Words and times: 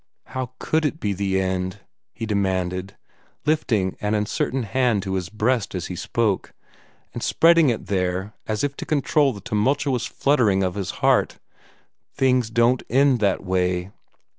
"How 0.25 0.53
COULD 0.57 0.85
it 0.87 0.99
be 0.99 1.13
the 1.13 1.39
end?" 1.39 1.81
he 2.11 2.25
demanded, 2.25 2.97
lifting 3.45 3.97
an 4.01 4.15
uncertain 4.15 4.63
hand 4.63 5.03
to 5.03 5.13
his 5.13 5.29
breast 5.29 5.75
as 5.75 5.85
he 5.93 5.95
spoke, 5.95 6.53
and 7.13 7.21
spreading 7.21 7.69
it 7.69 7.85
there 7.85 8.33
as 8.47 8.63
if 8.63 8.75
to 8.77 8.85
control 8.87 9.31
the 9.31 9.41
tumultuous 9.41 10.07
fluttering 10.07 10.63
of 10.63 10.73
his 10.73 10.89
heart. 11.05 11.37
"Things 12.15 12.49
don't 12.49 12.81
end 12.89 13.19
that 13.19 13.43
way!" 13.43 13.91